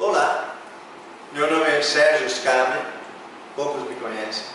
[0.00, 0.56] Olá,
[1.32, 2.82] meu nome é Sérgio Scame,
[3.54, 4.46] poucos me conhecem.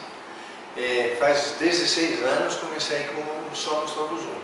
[0.75, 4.41] É, faz 16 anos comecei com Somos Todos Um.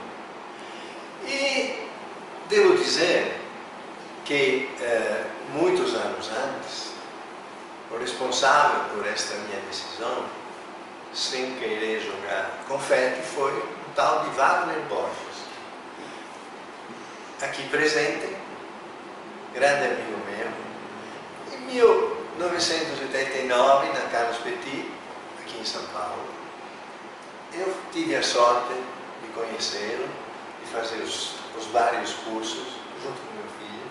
[1.27, 1.85] E
[2.47, 3.41] devo dizer
[4.23, 6.93] que é, muitos anos antes,
[7.91, 10.23] o responsável por esta minha decisão,
[11.13, 15.26] sem querer jogar confete, foi um tal de Wagner Borges.
[17.39, 18.35] Aqui presente,
[19.53, 20.47] grande amigo meu.
[21.55, 24.91] Em 1989, na Carlos Petit,
[25.39, 26.25] aqui em São Paulo,
[27.53, 28.73] eu tive a sorte
[29.21, 30.09] de conhecê-lo,
[30.63, 32.69] de fazer os, os vários cursos
[33.03, 33.85] junto com meu filho.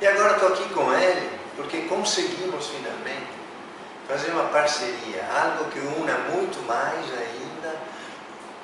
[0.00, 3.28] E agora estou aqui com ele porque conseguimos finalmente
[4.08, 7.43] fazer uma parceria, algo que una muito mais ainda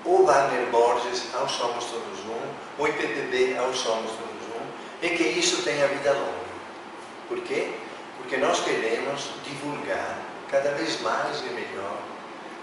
[0.05, 4.67] o Wagner Borges ao Somos Todos Um, o IPPB ao Somos Todos Um,
[5.03, 6.51] e que isso tenha vida longa.
[7.29, 7.73] Por quê?
[8.17, 10.19] Porque nós queremos divulgar
[10.51, 11.97] cada vez mais e melhor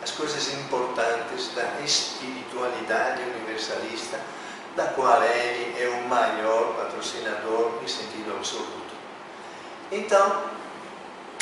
[0.02, 4.20] as coisas importantes da espiritualidade universalista,
[4.76, 8.96] da qual ele é o maior patrocinador em sentido absoluto.
[9.92, 10.44] Então,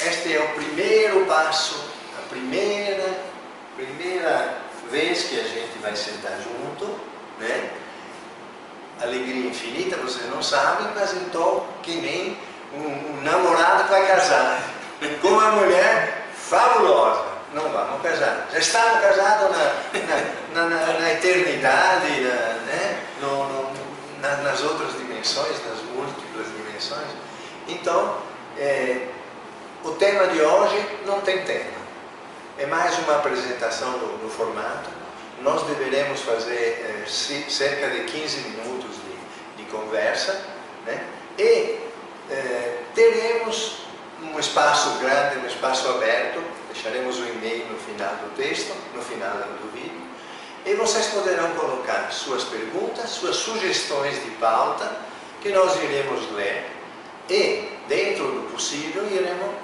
[0.05, 3.19] este é o primeiro passo, a primeira,
[3.75, 6.99] primeira vez que a gente vai sentar junto,
[7.39, 7.69] né?
[9.01, 12.37] Alegria infinita, vocês não sabem, mas estou que nem
[12.73, 14.61] um, um namorado que vai casar,
[15.21, 17.35] com uma mulher fabulosa.
[17.53, 18.47] Não vamos casar.
[18.51, 19.73] Já estamos casados na,
[20.53, 23.01] na, na, na eternidade, né?
[23.21, 23.75] No, no,
[24.43, 27.07] nas outras dimensões, nas múltiplas dimensões.
[27.67, 28.17] Então,
[28.57, 29.07] é,
[29.83, 31.84] o tema de hoje não tem tema.
[32.57, 34.89] É mais uma apresentação do, do formato.
[35.41, 40.41] Nós deveremos fazer é, cerca de 15 minutos de, de conversa
[40.85, 41.03] né?
[41.37, 41.77] e
[42.31, 43.79] é, teremos
[44.23, 46.41] um espaço grande, um espaço aberto.
[46.71, 50.01] Deixaremos o e-mail no final do texto, no final do vídeo.
[50.65, 54.89] E vocês poderão colocar suas perguntas, suas sugestões de pauta,
[55.41, 56.71] que nós iremos ler
[57.29, 59.55] e, dentro do possível, iremos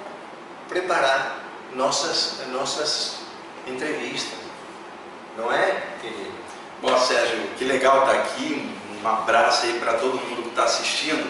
[0.68, 1.41] preparar
[1.74, 3.16] nossas, nossas
[3.66, 4.38] entrevistas.
[5.36, 6.32] Não é, querido?
[6.80, 8.68] Bom, Sérgio, que legal estar aqui.
[9.02, 11.28] Um abraço aí para todo mundo que está assistindo.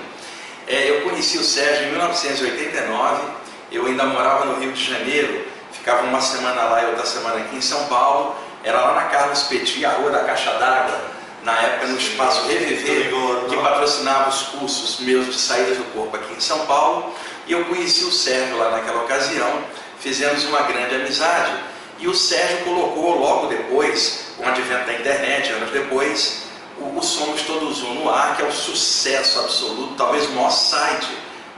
[0.66, 3.22] É, eu conheci o Sérgio em 1989.
[3.70, 5.46] Eu ainda morava no Rio de Janeiro.
[5.72, 8.34] Ficava uma semana lá e outra semana aqui em São Paulo.
[8.64, 11.00] Era lá na Carlos Petit, a Rua da Caixa d'Água,
[11.42, 13.10] na época no Espaço Reviver,
[13.48, 17.12] que patrocinava os cursos meus de saídas do corpo aqui em São Paulo.
[17.46, 19.64] E eu conheci o Sérgio lá naquela ocasião,
[20.02, 21.52] fizemos uma grande amizade.
[21.98, 26.42] E o Sérgio colocou logo depois, com o advento da internet, anos depois,
[26.78, 30.50] o, o Somos Todos Um no ar, que é um sucesso absoluto, talvez o maior
[30.50, 31.08] site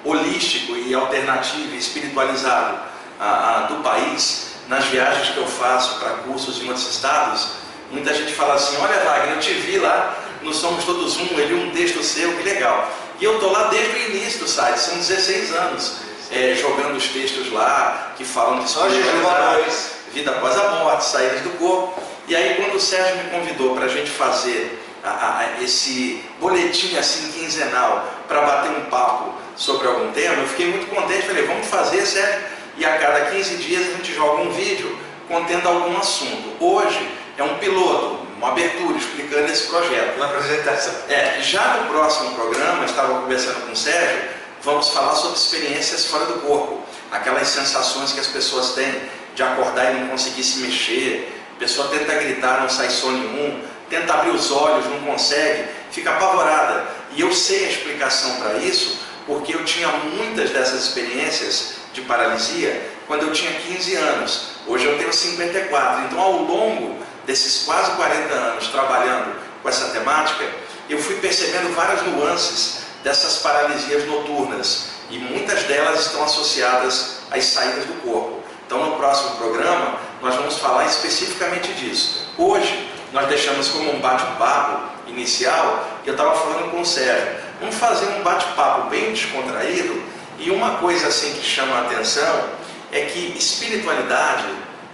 [0.04, 2.78] holístico e alternativo e espiritualizado
[3.18, 4.52] a, a, do país.
[4.68, 7.48] Nas viagens que eu faço para cursos em outros estados,
[7.90, 11.54] muita gente fala assim: Olha, Wagner, eu te vi lá no Somos Todos Um, ele
[11.54, 12.90] um texto seu, que legal.
[13.18, 15.96] E eu estou lá desde o início do site, são 16 anos,
[16.30, 19.64] é, jogando os textos lá que falam de espiritualidade,
[20.12, 22.00] vida após a morte, saídas do corpo.
[22.26, 26.96] E aí, quando o Sérgio me convidou para a gente fazer a, a, esse boletim
[26.96, 31.26] assim quinzenal para bater um papo sobre algum tema, eu fiquei muito contente.
[31.26, 32.54] Falei, vamos fazer, Sérgio.
[32.76, 34.96] E a cada 15 dias a gente joga um vídeo
[35.28, 36.56] contendo algum assunto.
[36.58, 40.16] Hoje é um piloto, uma abertura explicando esse projeto.
[40.16, 40.94] Uma apresentação.
[41.08, 44.33] É, já no próximo programa, estava conversando com o Sérgio,
[44.64, 46.80] vamos falar sobre experiências fora do corpo.
[47.12, 48.92] Aquelas sensações que as pessoas têm
[49.34, 51.30] de acordar e não conseguir se mexer.
[51.56, 53.62] A pessoa tenta gritar, não sai som nenhum.
[53.90, 55.68] Tenta abrir os olhos, não consegue.
[55.92, 56.86] Fica apavorada.
[57.12, 62.90] E eu sei a explicação para isso, porque eu tinha muitas dessas experiências de paralisia
[63.06, 64.48] quando eu tinha 15 anos.
[64.66, 66.06] Hoje eu tenho 54.
[66.06, 70.44] Então, ao longo desses quase 40 anos trabalhando com essa temática,
[70.88, 77.84] eu fui percebendo várias nuances dessas paralisias noturnas e muitas delas estão associadas às saídas
[77.84, 78.42] do corpo.
[78.66, 82.26] Então, no próximo programa, nós vamos falar especificamente disso.
[82.38, 87.44] Hoje, nós deixamos como um bate-papo inicial e eu estava falando com o Sérgio.
[87.60, 90.02] Vamos fazer um bate-papo bem descontraído
[90.38, 92.48] e uma coisa assim que chama a atenção
[92.90, 94.46] é que espiritualidade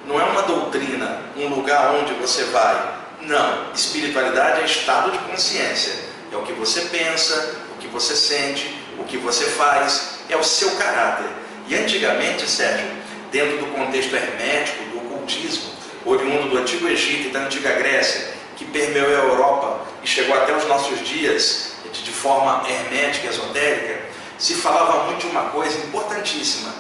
[0.04, 2.98] não é uma doutrina, um lugar onde você vai.
[3.22, 5.94] Não, espiritualidade é estado de consciência.
[6.32, 10.70] É o que você pensa, que você sente, o que você faz, é o seu
[10.76, 11.26] caráter.
[11.66, 12.86] E antigamente, Sérgio,
[13.32, 15.70] dentro do contexto hermético, do ocultismo,
[16.04, 20.54] oriundo do Antigo Egito e da Antiga Grécia, que permeou a Europa e chegou até
[20.56, 24.00] os nossos dias de forma hermética, esotérica,
[24.38, 26.72] se falava muito de uma coisa importantíssima,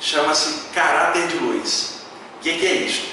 [0.00, 2.02] chama-se caráter de luz.
[2.36, 3.08] O que, que é isso?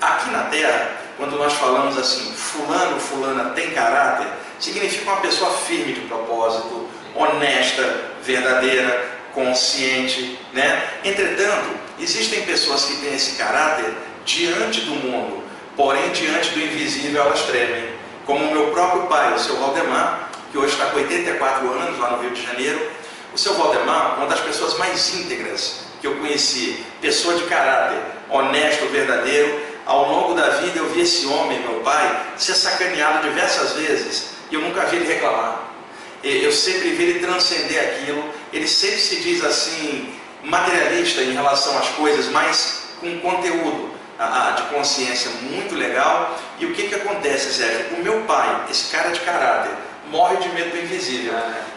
[0.00, 4.28] Aqui na Terra, quando nós falamos assim, fulano, fulana tem caráter,
[4.60, 10.82] significa uma pessoa firme de propósito, honesta, verdadeira, consciente, né?
[11.04, 13.92] Entretanto, existem pessoas que têm esse caráter
[14.24, 15.42] diante do mundo,
[15.76, 17.90] porém diante do invisível elas tremem.
[18.26, 22.10] Como o meu próprio pai, o seu Valdemar, que hoje está com 84 anos lá
[22.10, 22.90] no Rio de Janeiro.
[23.32, 27.98] O seu Valdemar, uma das pessoas mais íntegras que eu conheci, pessoa de caráter,
[28.28, 29.70] honesto, verdadeiro.
[29.86, 34.54] Ao longo da vida eu vi esse homem, meu pai, ser sacaneado diversas vezes e
[34.54, 35.70] eu nunca vi ele reclamar.
[36.22, 38.22] Eu sempre vi ele transcender aquilo.
[38.52, 40.12] Ele sempre se diz assim,
[40.42, 43.90] materialista em relação às coisas, mas com conteúdo
[44.56, 46.38] de consciência muito legal.
[46.58, 47.86] E o que, que acontece, Zé?
[47.96, 49.72] O meu pai, esse cara de caráter,
[50.10, 51.32] morre de medo do invisível.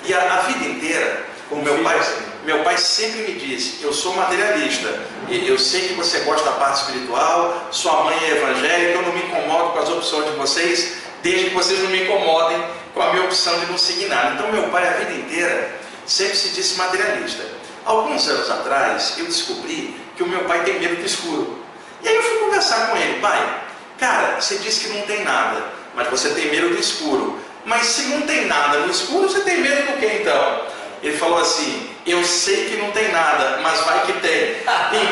[0.05, 2.01] E a, a vida inteira, o meu pai,
[2.43, 4.99] meu pai sempre me disse, eu sou materialista,
[5.29, 9.13] e eu sei que você gosta da parte espiritual, sua mãe é evangélica, eu não
[9.13, 12.61] me incomodo com as opções de vocês, desde que vocês não me incomodem
[12.93, 14.35] com a minha opção de não seguir nada.
[14.35, 17.43] Então meu pai a vida inteira sempre se disse materialista.
[17.85, 21.57] Alguns anos atrás eu descobri que o meu pai tem medo do escuro.
[22.03, 23.61] E aí eu fui conversar com ele, pai,
[23.97, 25.63] cara, você disse que não tem nada,
[25.95, 27.39] mas você tem medo do escuro.
[27.65, 30.61] Mas se não tem nada no escuro, você tem medo do que então?
[31.01, 34.63] Ele falou assim: Eu sei que não tem nada, mas vai que tem.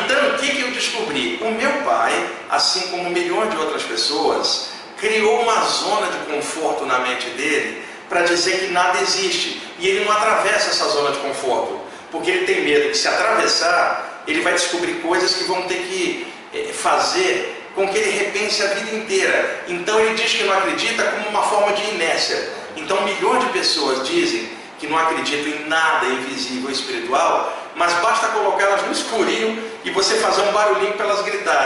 [0.04, 1.38] Então, o que, que eu descobri?
[1.42, 2.12] O meu pai,
[2.50, 4.71] assim como milhões de outras pessoas,
[5.02, 9.60] criou uma zona de conforto na mente dele para dizer que nada existe.
[9.80, 11.80] E ele não atravessa essa zona de conforto,
[12.12, 16.32] porque ele tem medo que se atravessar, ele vai descobrir coisas que vão ter que
[16.54, 19.64] eh, fazer com que ele repense a vida inteira.
[19.66, 22.50] Então ele diz que não acredita como uma forma de inércia.
[22.76, 28.82] Então milhões de pessoas dizem que não acreditam em nada invisível espiritual, mas basta colocá-las
[28.82, 31.61] no escurinho e você fazer um barulhinho para elas gritarem.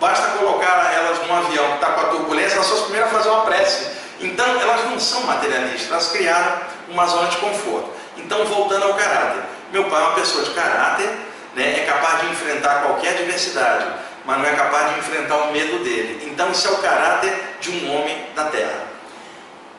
[0.00, 3.16] Basta colocar elas num avião que está com a turbulência, elas são as primeiras a
[3.16, 3.86] fazer uma prece.
[4.20, 7.90] Então elas não são materialistas, elas criaram uma zona de conforto.
[8.16, 9.42] Então voltando ao caráter,
[9.72, 11.08] meu pai é uma pessoa de caráter,
[11.54, 15.82] né, é capaz de enfrentar qualquer adversidade mas não é capaz de enfrentar o medo
[15.82, 16.28] dele.
[16.30, 18.84] Então, isso é o caráter de um homem da terra.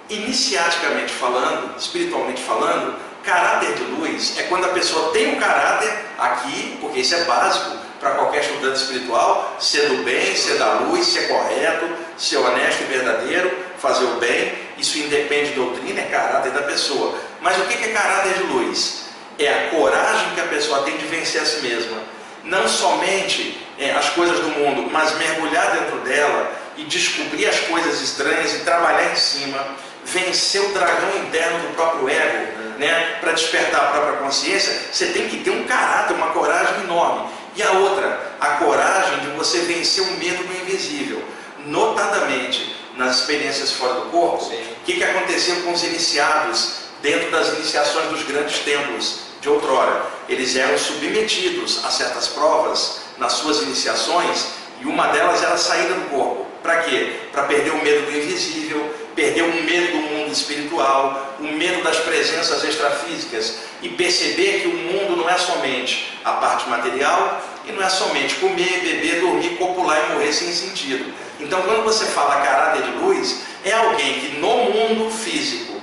[0.10, 6.80] Iniciaticamente falando, espiritualmente falando, caráter de luz é quando a pessoa tem um caráter aqui,
[6.81, 11.27] porque isso é básico para qualquer estudante espiritual, ser do bem, ser da luz, ser
[11.27, 14.53] correto, ser honesto e verdadeiro, fazer o bem.
[14.77, 17.15] Isso independe de doutrina, é caráter da pessoa.
[17.41, 19.09] Mas o que é caráter de luz?
[19.37, 21.97] É a coragem que a pessoa tem de vencer a si mesma.
[22.43, 28.01] Não somente é, as coisas do mundo, mas mergulhar dentro dela e descobrir as coisas
[28.01, 29.75] estranhas e trabalhar em cima,
[30.05, 35.27] vencer o dragão interno do próprio ego, né, para despertar a própria consciência, você tem
[35.27, 37.29] que ter um caráter, uma coragem enorme.
[37.59, 41.21] E a outra, a coragem de você vencer o medo do invisível,
[41.65, 44.45] notadamente nas experiências fora do corpo.
[44.45, 50.06] O que, que aconteceu com os iniciados dentro das iniciações dos grandes templos de outrora?
[50.29, 55.95] Eles eram submetidos a certas provas nas suas iniciações, e uma delas era a saída
[55.95, 56.47] do corpo.
[56.63, 57.11] Para quê?
[57.33, 61.97] Para perder o medo do invisível, perder o medo do mundo espiritual, o medo das
[61.97, 67.83] presenças extrafísicas e perceber que o mundo não é somente a parte material e não
[67.83, 71.13] é somente comer, beber, dormir, copular e morrer sem sentido.
[71.39, 75.80] Então, quando você fala caráter de luz, é alguém que no mundo físico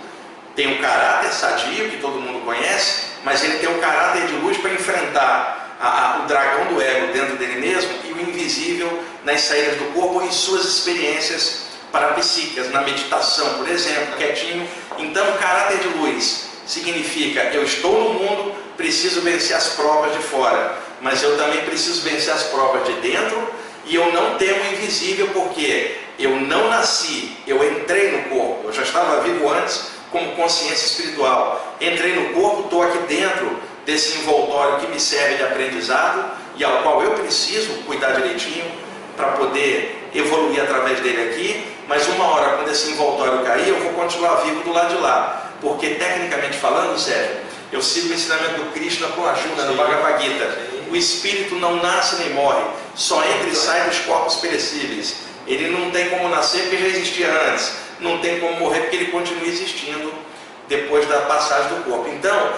[0.54, 4.56] tem um caráter sadio, que todo mundo conhece, mas ele tem um caráter de luz
[4.56, 9.42] para enfrentar a, a, o dragão do ego dentro dele mesmo e o invisível nas
[9.42, 14.66] saídas do corpo em suas experiências parapsíquicas, na meditação, por exemplo, quietinho.
[14.99, 20.78] Então, caráter de luz significa eu estou no mundo, preciso vencer as provas de fora,
[21.00, 23.49] mas eu também preciso vencer as provas de dentro
[23.85, 28.73] e eu não temo o invisível porque eu não nasci, eu entrei no corpo, eu
[28.73, 31.76] já estava vivo antes como consciência espiritual.
[31.81, 36.25] Entrei no corpo, estou aqui dentro desse envoltório que me serve de aprendizado
[36.57, 38.65] e ao qual eu preciso cuidar direitinho
[39.17, 43.93] para poder evoluir através dele aqui, mas uma hora quando esse envoltório cair, eu vou
[43.93, 47.37] continuar vivo do lado de lá, porque tecnicamente falando, Sérgio,
[47.73, 50.75] eu sigo o ensinamento do Krishna com ajuda no Bhagavad Gita.
[50.90, 52.62] O espírito não nasce nem morre,
[52.95, 55.16] só entra e sai dos corpos perecíveis.
[55.47, 59.07] Ele não tem como nascer porque já existia antes, não tem como morrer porque ele
[59.07, 60.12] continua existindo
[60.69, 62.09] depois da passagem do corpo.
[62.09, 62.52] Então,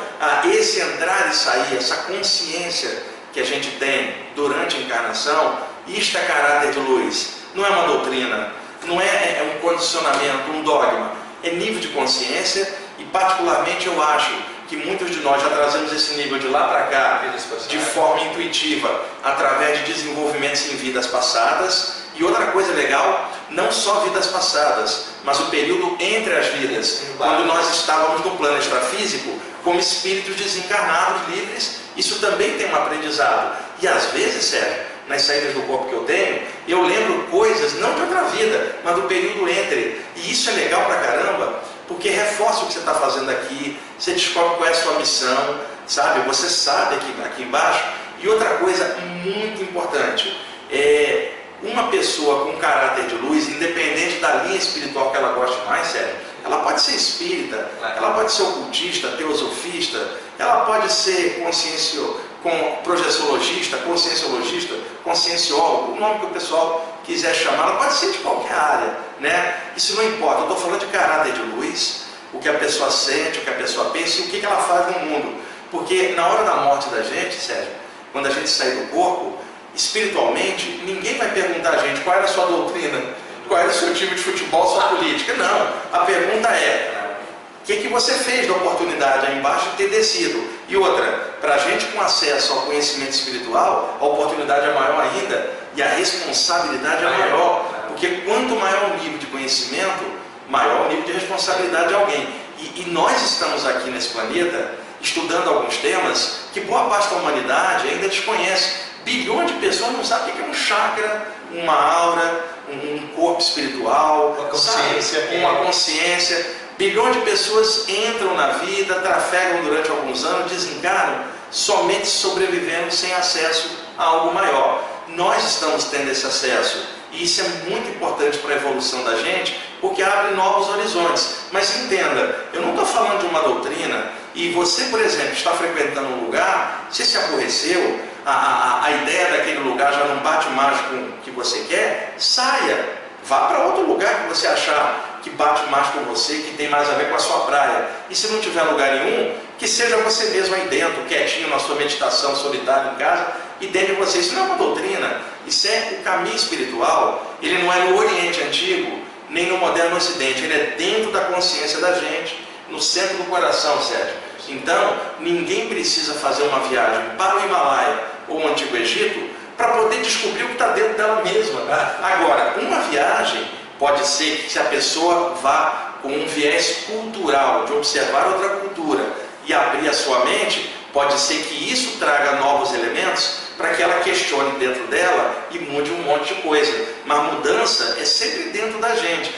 [0.50, 6.20] esse entrar e sair, essa consciência que a gente tem durante a encarnação, isto é
[6.22, 7.34] caráter de luz.
[7.54, 8.52] Não é uma doutrina,
[8.84, 14.32] não é, é um condicionamento, um dogma, é nível de consciência e particularmente eu acho
[14.68, 17.22] que muitos de nós já trazemos esse nível de lá para cá
[17.68, 22.02] de forma intuitiva, através de desenvolvimentos em vidas passadas.
[22.14, 27.46] E outra coisa legal, não só vidas passadas, mas o período entre as vidas, quando
[27.46, 29.30] nós estávamos no plano extrafísico,
[29.64, 33.56] como espíritos desencarnados, livres, isso também tem um aprendizado.
[33.80, 37.94] E às vezes, Sérgio, nas saídas do corpo que eu tenho, eu lembro coisas, não
[37.94, 40.00] de outra vida, mas do período entre.
[40.16, 44.12] E isso é legal pra caramba, porque reforça o que você está fazendo aqui, você
[44.12, 46.20] descobre qual é a sua missão, sabe?
[46.28, 47.82] Você sabe aqui, aqui embaixo.
[48.20, 50.38] E outra coisa muito importante,
[50.70, 55.88] é uma pessoa com caráter de luz, independente da linha espiritual que ela goste mais,
[55.88, 56.14] sério,
[56.44, 59.98] ela pode ser espírita, ela pode ser ocultista, teosofista,
[60.38, 67.68] ela pode ser consciencio, com projeciologista, conscienciologista, conscienciólogo, o nome que o pessoal quiser chamar,
[67.68, 69.56] ela pode ser de qualquer área, né?
[69.74, 73.38] Isso não importa, eu estou falando de caráter de luz, o que a pessoa sente,
[73.38, 75.40] o que a pessoa pensa e o que ela faz no mundo.
[75.70, 77.72] Porque na hora da morte da gente, Sérgio,
[78.12, 79.38] quando a gente sair do corpo,
[79.74, 83.02] espiritualmente, ninguém vai perguntar a gente qual era a sua doutrina,
[83.46, 85.32] qual era o seu time de futebol, sua política.
[85.34, 85.72] Não.
[85.90, 87.16] A pergunta é:
[87.62, 90.46] o que, que você fez da oportunidade aí embaixo de ter descido?
[90.68, 95.57] E outra, para a gente com acesso ao conhecimento espiritual, a oportunidade é maior ainda
[95.76, 97.78] e a responsabilidade é maior.
[97.88, 100.04] Porque quanto maior o nível de conhecimento,
[100.48, 102.28] maior o nível de responsabilidade de alguém.
[102.58, 107.88] E, e nós estamos aqui nesse planeta estudando alguns temas que boa parte da humanidade
[107.88, 108.88] ainda desconhece.
[109.04, 114.36] Bilhões de pessoas não sabem o que é um chakra, uma aura, um corpo espiritual,
[114.38, 115.20] uma consciência.
[115.20, 115.36] Sabe?
[115.36, 116.56] Uma consciência.
[116.76, 123.70] Bilhões de pessoas entram na vida, trafegam durante alguns anos, desencarnam, somente sobrevivendo sem acesso
[123.96, 124.84] a algo maior.
[125.08, 126.98] Nós estamos tendo esse acesso.
[127.12, 131.36] E isso é muito importante para a evolução da gente, porque abre novos horizontes.
[131.50, 136.08] Mas entenda, eu não estou falando de uma doutrina, e você, por exemplo, está frequentando
[136.08, 140.80] um lugar, você se aborreceu, a, a, a ideia daquele lugar já não bate mais
[140.82, 142.98] com o que você quer, saia.
[143.24, 146.88] Vá para outro lugar que você achar que bate mais com você, que tem mais
[146.88, 147.88] a ver com a sua praia.
[148.08, 151.74] E se não tiver lugar nenhum, que seja você mesmo aí dentro, quietinho na sua
[151.74, 154.18] meditação solitária em casa, e dentro de você.
[154.18, 157.36] Isso não é uma doutrina, isso é o caminho espiritual.
[157.42, 158.98] Ele não é no Oriente Antigo,
[159.30, 162.36] nem no moderno Ocidente, ele é dentro da consciência da gente,
[162.70, 164.14] no centro do coração, Sérgio.
[164.48, 170.00] Então, ninguém precisa fazer uma viagem para o Himalaia ou o Antigo Egito para poder
[170.00, 171.60] descobrir o que está dentro dela mesma.
[172.02, 173.46] Agora, uma viagem
[173.78, 179.04] pode ser que se a pessoa vá com um viés cultural, de observar outra cultura
[179.44, 184.00] e abrir a sua mente, pode ser que isso traga novos elementos para que ela
[184.00, 186.86] questione dentro dela e mude um monte de coisa.
[187.06, 189.32] Mas mudança é sempre dentro da gente.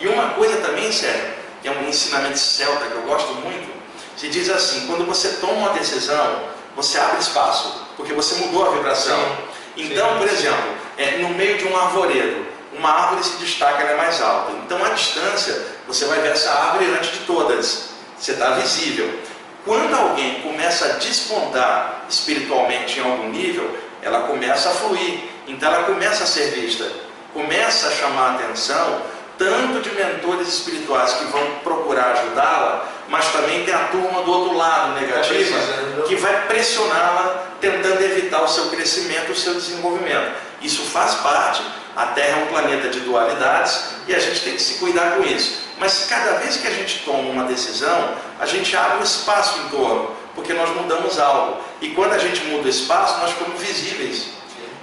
[0.00, 3.70] E uma coisa também, sério, que é um ensinamento celta que eu gosto muito,
[4.16, 8.70] se diz assim, quando você toma uma decisão, você abre espaço, porque você mudou a
[8.70, 9.20] vibração.
[9.76, 9.92] Sim.
[9.92, 10.18] Então, Sim.
[10.20, 14.22] por exemplo, é, no meio de um arvoredo, uma árvore se destaca, ela é mais
[14.22, 14.52] alta.
[14.64, 17.92] Então, à distância, você vai ver essa árvore antes de todas.
[18.18, 19.20] Você está visível.
[19.64, 25.20] Quando alguém começa a despontar espiritualmente em algum nível, ela começa a fluir.
[25.46, 26.84] Então, ela começa a ser vista.
[27.32, 29.02] Começa a chamar a atenção
[29.38, 34.56] tanto de mentores espirituais que vão procurar ajudá-la, mas também tem a turma do outro
[34.56, 35.56] lado negativa
[36.06, 40.32] que vai pressioná-la tentando evitar o seu crescimento, o seu desenvolvimento.
[40.60, 41.62] Isso faz parte.
[41.96, 45.24] A Terra é um planeta de dualidades e a gente tem que se cuidar com
[45.24, 45.60] isso.
[45.82, 49.68] Mas cada vez que a gente toma uma decisão, a gente abre um espaço em
[49.68, 51.60] torno, porque nós mudamos algo.
[51.80, 54.28] E quando a gente muda o espaço, nós ficamos visíveis.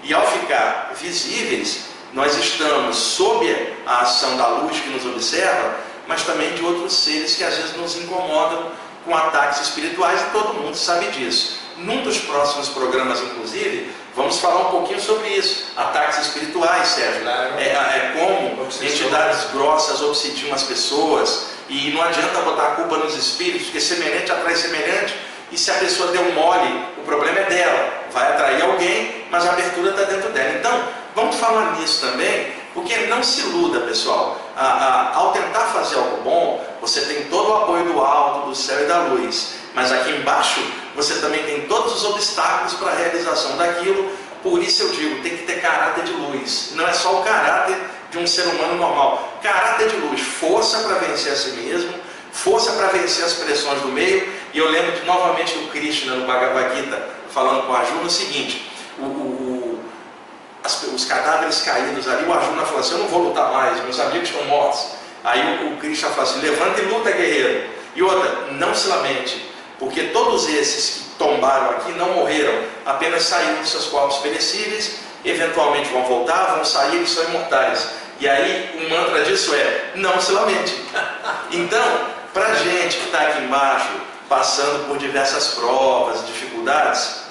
[0.04, 3.48] E ao ficar visíveis, nós estamos sob
[3.86, 7.78] a ação da luz que nos observa, mas também de outros seres que às vezes
[7.78, 8.70] nos incomodam
[9.06, 11.62] com ataques espirituais e todo mundo sabe disso.
[11.78, 13.90] Num dos próximos programas, inclusive,
[14.20, 15.66] vamos falar um pouquinho sobre isso.
[15.76, 17.22] Ataques espirituais, Sérgio.
[17.22, 17.58] Claro.
[17.58, 23.16] É, é como entidades grossas obsidiam as pessoas e não adianta botar a culpa nos
[23.16, 25.16] espíritos, porque semelhante atrai semelhante.
[25.52, 27.94] E se a pessoa deu mole, o problema é dela.
[28.12, 30.58] Vai atrair alguém, mas a abertura está dentro dela.
[30.60, 34.40] Então, Vamos falar nisso também, porque não se iluda, pessoal.
[34.56, 38.86] ao tentar fazer algo bom, você tem todo o apoio do alto, do céu e
[38.86, 39.56] da luz.
[39.74, 40.62] Mas aqui embaixo,
[40.96, 44.12] você também tem todos os obstáculos para a realização daquilo.
[44.42, 46.72] Por isso eu digo, tem que ter caráter de luz.
[46.76, 47.78] Não é só o caráter
[48.12, 49.38] de um ser humano normal.
[49.42, 51.94] Caráter de luz, força para vencer a si mesmo,
[52.32, 54.28] força para vencer as pressões do meio.
[54.54, 58.10] E eu lembro de, novamente do Krishna no Bhagavad Gita, falando com a Arjuna o
[58.10, 59.80] seguinte: o, o
[60.64, 64.00] as, os cadáveres caídos ali, o Arjuna falou assim, eu não vou lutar mais, meus
[64.00, 64.88] amigos estão mortos.
[65.24, 67.70] Aí o, o Krishna falou assim, levanta e luta, guerreiro.
[67.96, 69.46] E outra, não se lamente,
[69.80, 72.54] porque todos esses que tombaram aqui não morreram,
[72.86, 77.88] apenas saíram de seus corpos perecíveis, eventualmente vão voltar, vão sair e são imortais.
[78.20, 80.76] E aí o mantra disso é, não se lamente.
[81.52, 83.90] Então, para a gente que está aqui embaixo,
[84.30, 87.22] passando por diversas provas, dificuldades,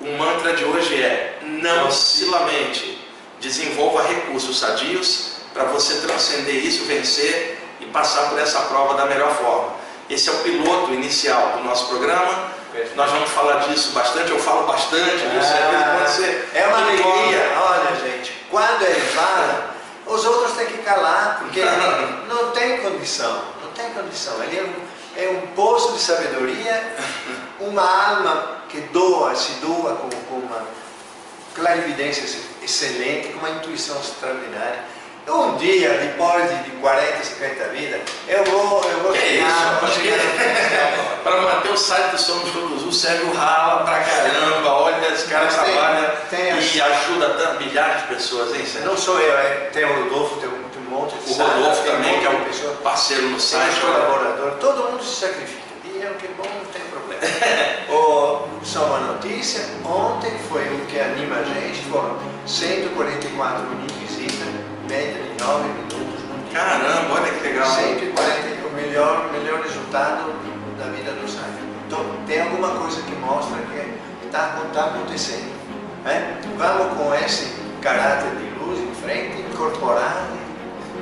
[0.00, 3.04] o mantra de hoje é: não se lamente,
[3.40, 9.34] desenvolva recursos sadios para você transcender isso, vencer e passar por essa prova da melhor
[9.34, 9.74] forma.
[10.08, 12.54] Esse é o piloto inicial do nosso programa.
[12.94, 15.24] Nós vamos falar disso bastante, eu falo bastante.
[16.54, 17.52] É, é uma alegria.
[17.58, 19.74] Olha, gente, quando ele fala,
[20.06, 21.62] os outros têm que calar, porque
[22.28, 23.42] não tem condição.
[23.62, 24.42] Não tem condição.
[24.44, 26.96] Ele é um, é um poço de sabedoria,
[27.58, 30.62] uma alma que doa, se doa com, com uma
[31.54, 32.24] clarividência
[32.62, 34.84] excelente, com uma intuição extraordinária.
[35.28, 38.84] Um dia, depois de 40, 50 vidas, eu vou.
[38.84, 39.76] Eu vou que chegar, isso.
[41.24, 45.46] Para manter o site do Somos Todos o Sérgio rala pra caramba, olha, esse cara
[45.48, 48.88] tem, trabalha tem e ajuda tanto, milhares de pessoas, hein, Sérgio?
[48.88, 52.20] Não sou eu, é, tem o Rodolfo, tem um, um monte de O Rodolfo também,
[52.20, 53.72] que é um pessoa, parceiro no site.
[53.72, 55.66] Tem colaborador, todo mundo se sacrifica.
[55.84, 57.22] E é o que é bom, não tem problema.
[57.90, 62.16] oh, só uma notícia, ontem foi o que anima a gente, foram
[62.46, 64.15] 144 munícipes
[64.96, 66.24] 109 minutos.
[66.52, 67.66] Caramba, olha que legal.
[67.66, 70.32] 141, melhor, melhor resultado
[70.78, 71.56] da vida do Sainz.
[71.86, 75.52] Então, tem alguma coisa que mostra que está tá acontecendo.
[76.04, 76.38] Né?
[76.56, 80.28] Vamos com esse caráter de luz em frente, incorporar.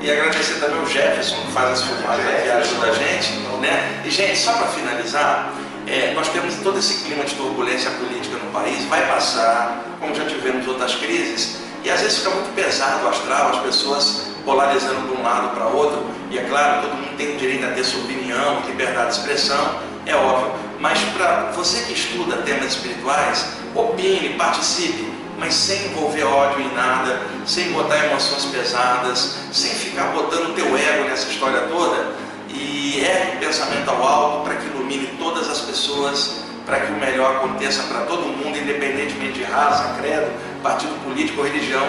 [0.00, 3.32] E agradecer também o Jefferson que faz as filmagens aqui, ajuda a gente.
[3.60, 4.02] Né?
[4.04, 5.52] E, gente, só para finalizar,
[5.86, 10.24] é, nós temos todo esse clima de turbulência política no país, vai passar, como já
[10.26, 15.20] tivemos outras crises, e às vezes fica muito pesado o astral, as pessoas polarizando de
[15.20, 16.02] um lado para outro.
[16.30, 19.78] E é claro, todo mundo tem o direito a ter sua opinião, liberdade de expressão,
[20.06, 20.52] é óbvio.
[20.80, 27.20] Mas para você que estuda temas espirituais, opine, participe, mas sem envolver ódio em nada,
[27.46, 32.14] sem botar emoções pesadas, sem ficar botando teu ego nessa história toda.
[32.48, 37.36] E é pensamento ao alto para que ilumine todas as pessoas, para que o melhor
[37.36, 40.30] aconteça para todo mundo, independentemente de raça, credo,
[40.64, 41.86] partido político ou religião,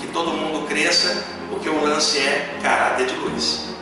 [0.00, 3.73] que todo mundo cresça, porque o lance é caráter de luz.